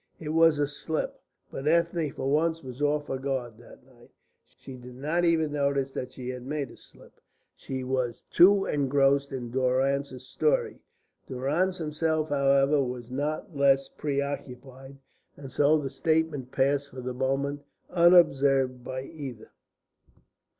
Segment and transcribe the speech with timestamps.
[0.19, 1.21] It was a slip,
[1.51, 4.09] but Ethne for once was off her guard that night.
[4.47, 7.21] She did not even notice that she had made a slip.
[7.55, 10.79] She was too engrossed in Durrance's story.
[11.27, 14.97] Durrance himself, however, was not less preoccupied,
[15.37, 17.61] and so the statement passed for the moment
[17.91, 19.51] unobserved by either.